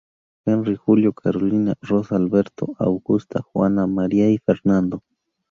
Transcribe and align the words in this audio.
Henry, 0.45 0.77
Julio, 0.77 1.13
Carolina, 1.13 1.75
Rosa, 1.83 2.15
Alberto, 2.15 2.73
Augusta, 2.79 3.43
Juana, 3.43 3.85
María 3.85 4.31
y 4.31 4.39
Fernando. 4.39 5.03